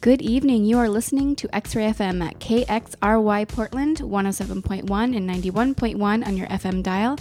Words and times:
Good 0.00 0.22
evening. 0.22 0.64
You 0.64 0.78
are 0.78 0.88
listening 0.88 1.36
to 1.36 1.54
X 1.54 1.76
Ray 1.76 1.92
FM 1.92 2.24
at 2.24 2.38
KXRY 2.38 3.46
Portland 3.46 3.98
107.1 3.98 5.14
and 5.14 5.28
91.1 5.28 6.26
on 6.26 6.36
your 6.38 6.46
FM 6.46 6.82
dial 6.82 7.18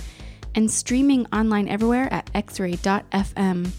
and 0.55 0.71
streaming 0.71 1.25
online 1.33 1.67
everywhere 1.67 2.07
at 2.13 2.31
xray.fm. 2.31 3.71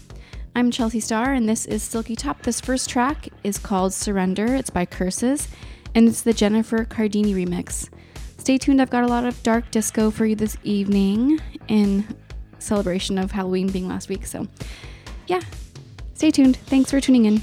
I'm 0.55 0.69
Chelsea 0.69 0.99
Starr 0.99 1.33
and 1.33 1.49
this 1.49 1.65
is 1.65 1.81
Silky 1.81 2.15
Top. 2.15 2.43
This 2.43 2.61
first 2.61 2.91
track 2.91 3.27
is 3.43 3.57
called 3.57 3.91
Surrender. 3.91 4.53
It's 4.53 4.69
by 4.69 4.85
Curses 4.85 5.47
and 5.95 6.07
it's 6.07 6.21
the 6.21 6.31
Jennifer 6.31 6.85
Cardini 6.85 7.33
remix. 7.33 7.89
Stay 8.37 8.59
tuned, 8.59 8.79
I've 8.79 8.91
got 8.91 9.03
a 9.03 9.07
lot 9.07 9.25
of 9.25 9.41
dark 9.41 9.71
disco 9.71 10.11
for 10.11 10.27
you 10.27 10.35
this 10.35 10.57
evening 10.63 11.39
in 11.67 12.05
celebration 12.59 13.17
of 13.17 13.31
Halloween 13.31 13.71
being 13.71 13.87
last 13.87 14.09
week. 14.09 14.27
So, 14.27 14.45
yeah, 15.25 15.41
stay 16.13 16.29
tuned. 16.29 16.57
Thanks 16.57 16.91
for 16.91 17.01
tuning 17.01 17.25
in. 17.25 17.41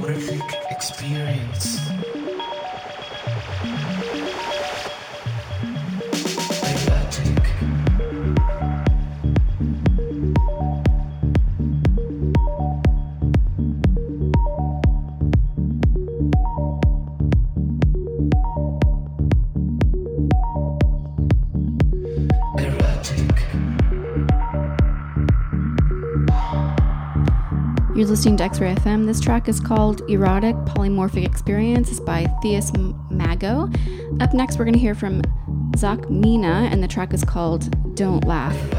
You're 0.00 0.14
listening 28.28 28.36
to 28.36 28.44
X 28.44 28.60
Ray 28.60 28.74
FM. 28.74 29.06
This 29.06 29.20
track 29.20 29.48
is 29.48 29.58
called 29.58 30.02
Erotic 30.10 30.54
Polymorphic 30.66 31.24
Experience. 31.24 31.90
It's 31.90 31.98
by 31.98 32.24
Theus 32.44 32.70
Mago. 33.10 33.70
Up 34.20 34.34
next, 34.34 34.58
we're 34.58 34.66
going 34.66 34.74
to 34.74 34.78
hear 34.78 34.94
from 34.94 35.22
Zakmina, 35.72 36.70
and 36.70 36.82
the 36.82 36.88
track 36.88 37.14
is 37.14 37.24
called 37.24 37.94
Don't 37.94 38.26
Laugh. 38.26 38.77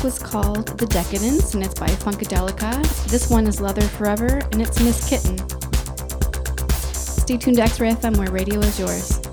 Track 0.00 0.04
was 0.04 0.18
called 0.18 0.66
The 0.78 0.86
Decadance 0.86 1.52
and 1.52 1.62
it's 1.62 1.74
by 1.74 1.88
Phunkadelica. 1.88 3.06
This 3.08 3.28
one 3.28 3.46
is 3.46 3.60
Leather 3.60 3.82
Forever 3.82 4.40
and 4.50 4.62
it's 4.62 4.80
Miss 4.80 5.06
Kittin. 5.06 5.36
Stay 6.94 7.36
tuned 7.36 7.56
to 7.56 7.62
X 7.62 7.78
Ray 7.80 7.90
FM 7.90 8.16
where 8.16 8.30
radio 8.30 8.60
is 8.60 8.78
yours. 8.78 9.29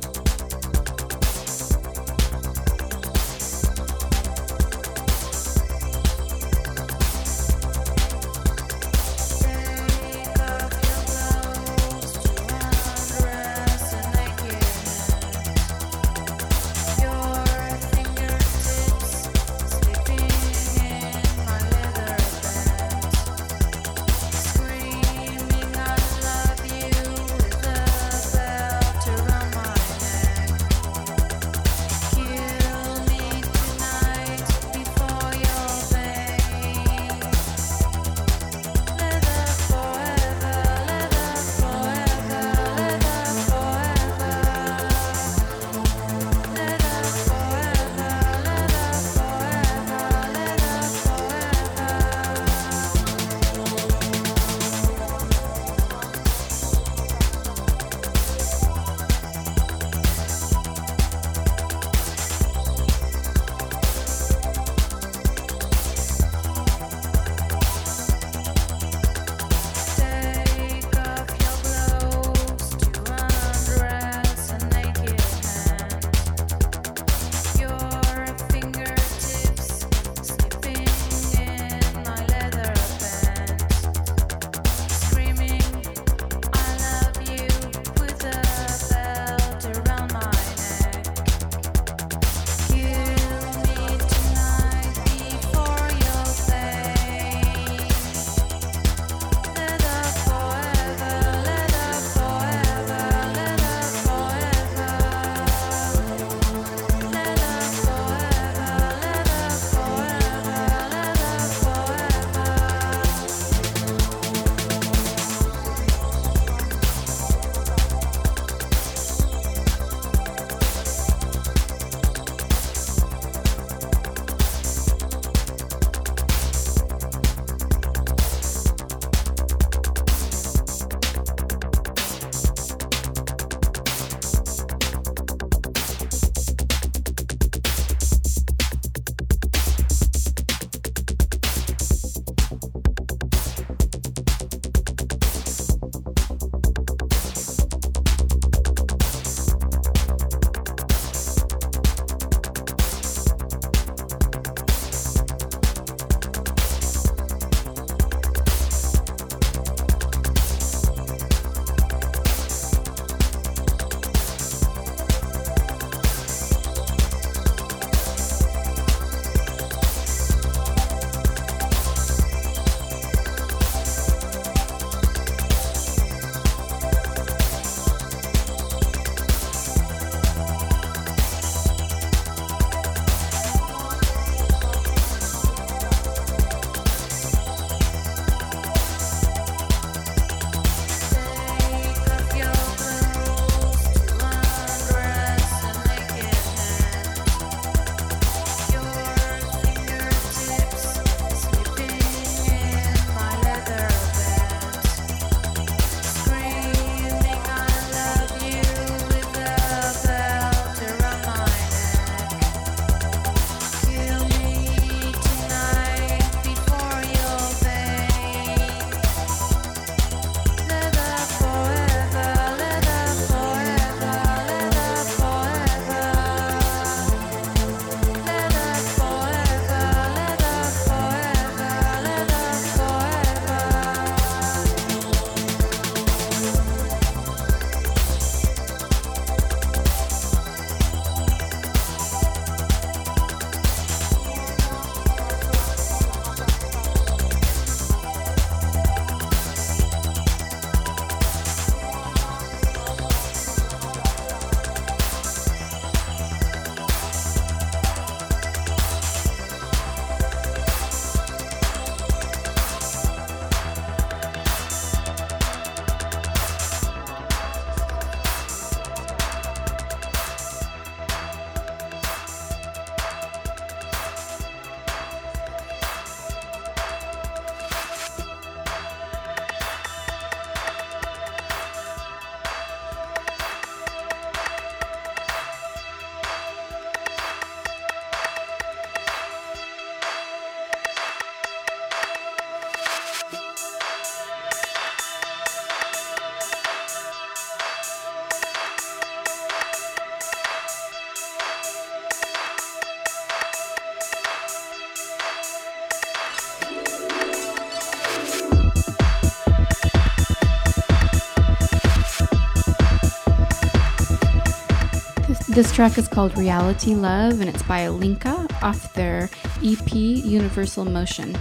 This 315.57 315.73
track 315.73 315.97
is 315.97 316.07
called 316.07 316.37
Reality 316.37 316.93
Love 316.93 317.41
and 317.41 317.49
it's 317.49 317.63
by 317.63 317.79
Alinka 317.79 318.47
off 318.61 318.93
their 318.93 319.27
EP 319.63 319.91
Universal 319.91 320.85
Motion. 320.85 321.35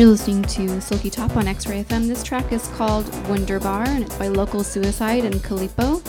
You're 0.00 0.08
listening 0.08 0.40
to 0.44 0.80
Silky 0.80 1.10
Top 1.10 1.36
on 1.36 1.46
X 1.46 1.66
Ray 1.66 1.84
FM. 1.84 2.08
This 2.08 2.22
track 2.22 2.52
is 2.52 2.66
called 2.68 3.06
Wunderbar 3.28 3.84
and 3.84 4.02
it's 4.02 4.16
by 4.16 4.28
Local 4.28 4.64
Suicide 4.64 5.26
and 5.26 5.34
Kalipo. 5.34 6.02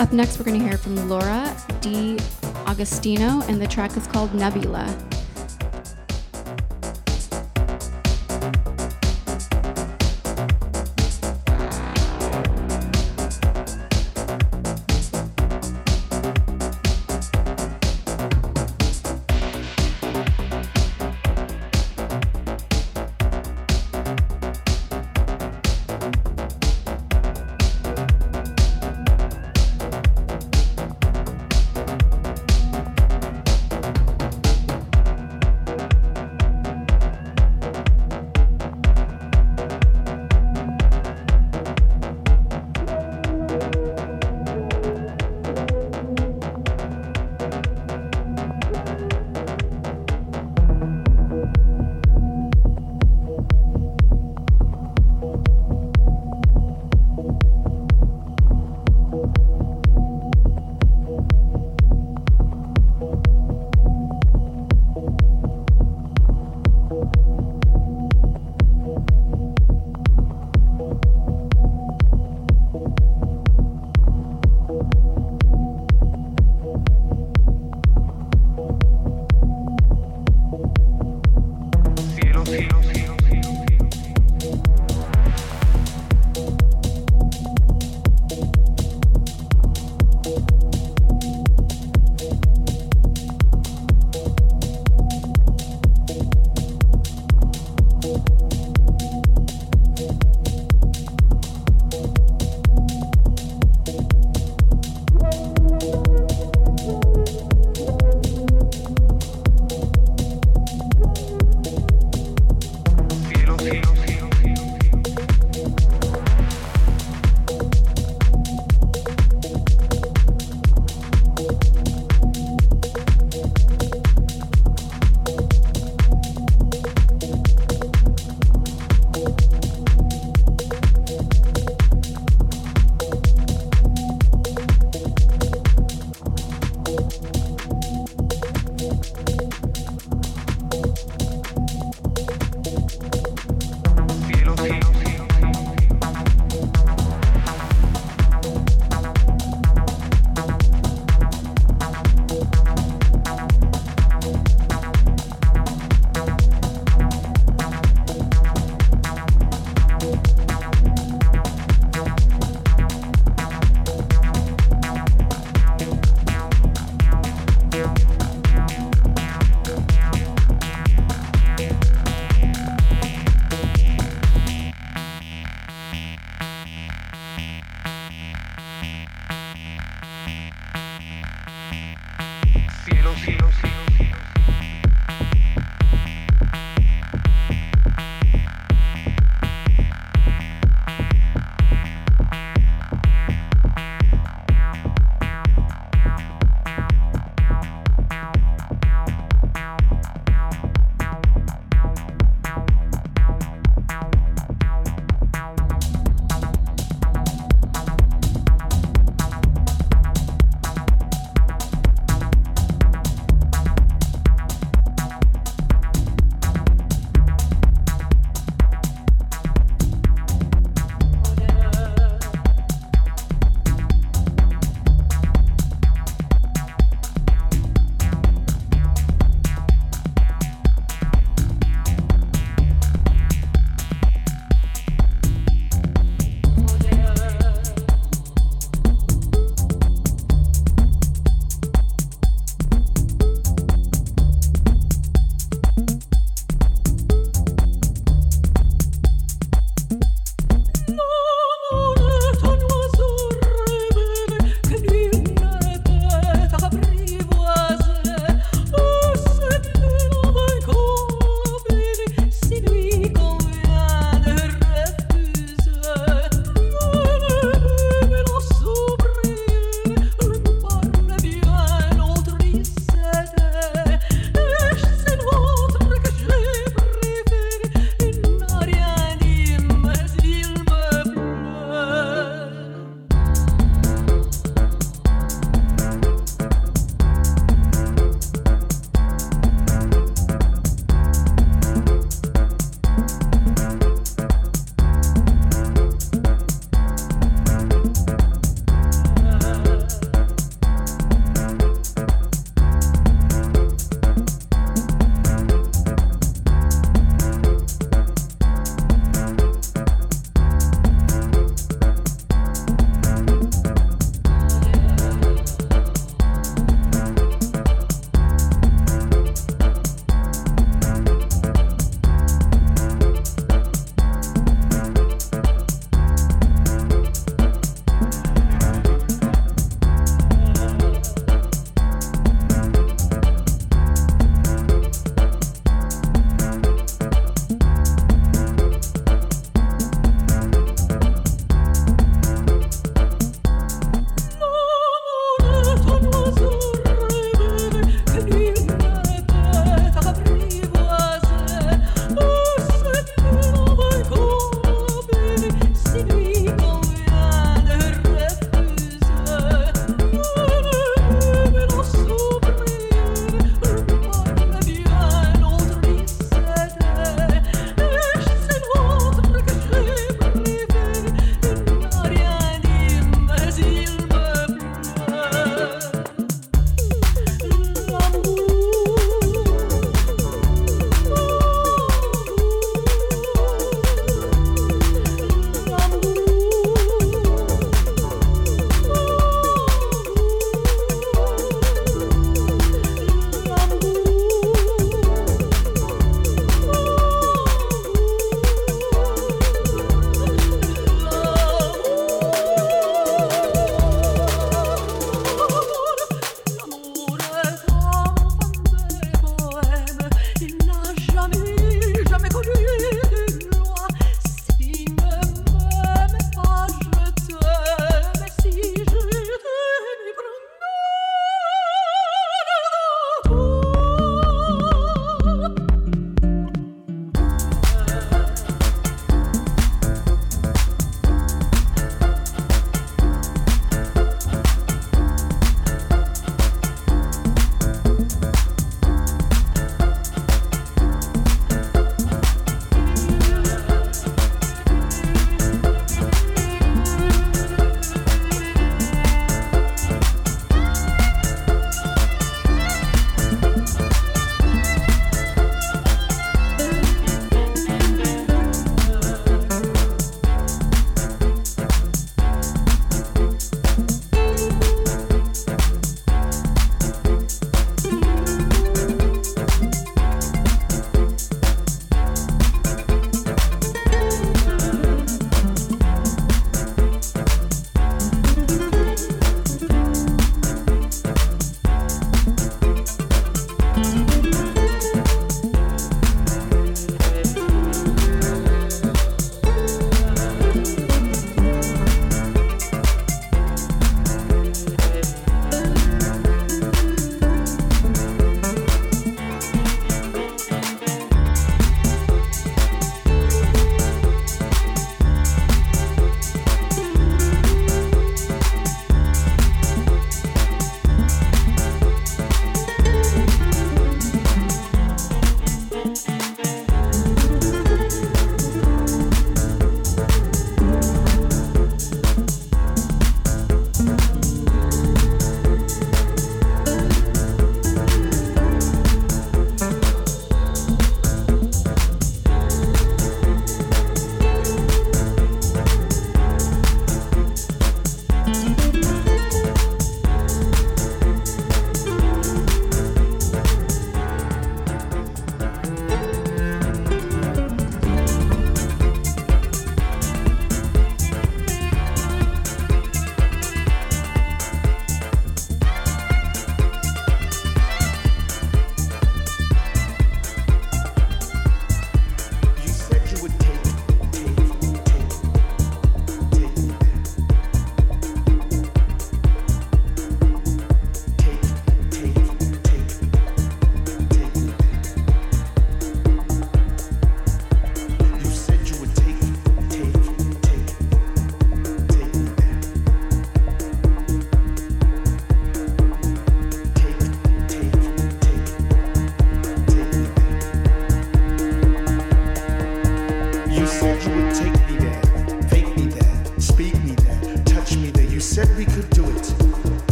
Up 0.00 0.14
next, 0.14 0.38
we're 0.38 0.46
going 0.46 0.58
to 0.58 0.66
hear 0.66 0.78
from 0.78 1.10
Laura 1.10 1.54
D. 1.82 2.18
Agostino, 2.66 3.42
and 3.42 3.60
the 3.60 3.66
track 3.66 3.98
is 3.98 4.06
called 4.06 4.34
Nebula. 4.34 4.86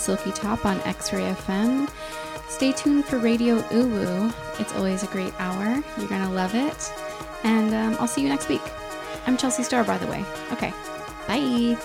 Silky 0.00 0.32
Top 0.32 0.64
on 0.64 0.80
X 0.80 1.12
Ray 1.12 1.32
FM. 1.32 1.88
Stay 2.48 2.72
tuned 2.72 3.04
for 3.04 3.18
Radio 3.18 3.60
Uwu. 3.68 4.32
It's 4.58 4.74
always 4.74 5.02
a 5.02 5.06
great 5.06 5.34
hour. 5.38 5.82
You're 5.98 6.08
going 6.08 6.22
to 6.22 6.30
love 6.30 6.54
it. 6.54 6.92
And 7.44 7.74
um, 7.74 7.96
I'll 8.00 8.08
see 8.08 8.22
you 8.22 8.28
next 8.28 8.48
week. 8.48 8.62
I'm 9.26 9.36
Chelsea 9.36 9.62
Starr, 9.62 9.84
by 9.84 9.98
the 9.98 10.06
way. 10.06 10.24
Okay. 10.52 10.72
Bye. 11.28 11.78